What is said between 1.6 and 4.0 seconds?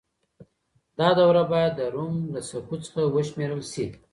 د روم له سقوط څخه وشمېرل سي.